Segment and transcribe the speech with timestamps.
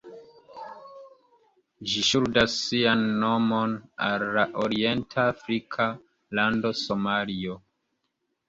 [1.91, 3.75] Ĝi ŝuldas sian nomon
[4.07, 5.89] al la orient-afrika
[6.41, 7.61] lando Somalio.